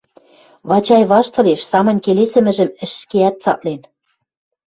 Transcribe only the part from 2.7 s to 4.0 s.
ӹшкеӓт цаклен.